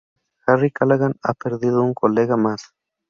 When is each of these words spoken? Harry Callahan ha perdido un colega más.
Harry 0.47 0.71
Callahan 0.71 1.15
ha 1.21 1.35
perdido 1.35 1.83
un 1.83 1.93
colega 1.93 2.35
más. 2.35 2.73